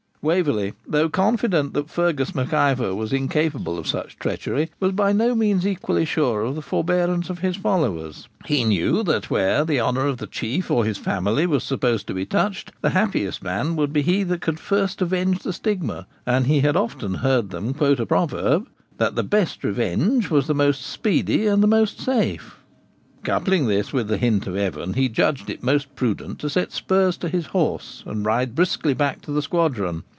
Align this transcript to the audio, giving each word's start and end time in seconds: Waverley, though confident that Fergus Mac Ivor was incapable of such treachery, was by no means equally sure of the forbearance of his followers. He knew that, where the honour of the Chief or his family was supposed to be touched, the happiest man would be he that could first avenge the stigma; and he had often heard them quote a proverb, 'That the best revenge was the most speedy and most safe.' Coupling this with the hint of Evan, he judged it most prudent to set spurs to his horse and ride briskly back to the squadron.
Waverley, 0.23 0.73
though 0.87 1.09
confident 1.09 1.73
that 1.73 1.89
Fergus 1.89 2.35
Mac 2.35 2.53
Ivor 2.53 2.93
was 2.93 3.11
incapable 3.11 3.79
of 3.79 3.87
such 3.87 4.19
treachery, 4.19 4.69
was 4.79 4.91
by 4.91 5.11
no 5.13 5.33
means 5.33 5.65
equally 5.65 6.05
sure 6.05 6.41
of 6.41 6.53
the 6.53 6.61
forbearance 6.61 7.31
of 7.31 7.39
his 7.39 7.55
followers. 7.55 8.27
He 8.45 8.63
knew 8.63 9.01
that, 9.01 9.31
where 9.31 9.65
the 9.65 9.81
honour 9.81 10.05
of 10.05 10.17
the 10.19 10.27
Chief 10.27 10.69
or 10.69 10.85
his 10.85 10.99
family 10.99 11.47
was 11.47 11.63
supposed 11.63 12.05
to 12.05 12.13
be 12.13 12.23
touched, 12.27 12.71
the 12.81 12.91
happiest 12.91 13.41
man 13.43 13.75
would 13.77 13.91
be 13.91 14.03
he 14.03 14.21
that 14.21 14.41
could 14.41 14.59
first 14.59 15.01
avenge 15.01 15.39
the 15.39 15.51
stigma; 15.53 16.05
and 16.23 16.45
he 16.45 16.59
had 16.59 16.75
often 16.75 17.15
heard 17.15 17.49
them 17.49 17.73
quote 17.73 17.99
a 17.99 18.05
proverb, 18.05 18.67
'That 18.99 19.15
the 19.15 19.23
best 19.23 19.63
revenge 19.63 20.29
was 20.29 20.45
the 20.45 20.53
most 20.53 20.83
speedy 20.85 21.47
and 21.47 21.67
most 21.67 21.99
safe.' 21.99 22.57
Coupling 23.23 23.65
this 23.65 23.91
with 23.91 24.07
the 24.07 24.17
hint 24.17 24.45
of 24.45 24.55
Evan, 24.55 24.93
he 24.93 25.09
judged 25.09 25.49
it 25.49 25.63
most 25.63 25.95
prudent 25.95 26.37
to 26.39 26.49
set 26.49 26.71
spurs 26.71 27.17
to 27.17 27.27
his 27.29 27.47
horse 27.47 28.03
and 28.05 28.23
ride 28.25 28.53
briskly 28.53 28.93
back 28.93 29.21
to 29.21 29.31
the 29.31 29.41
squadron. 29.43 30.03